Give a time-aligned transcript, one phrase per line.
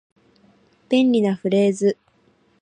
[0.89, 1.95] 便利なフレーズ